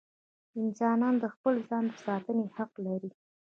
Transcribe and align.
انسانان 0.61 1.15
د 1.19 1.25
خپل 1.33 1.53
ځان 1.69 1.83
د 1.89 1.93
ساتنې 2.05 2.45
حق 2.55 2.71
لري. 2.85 3.11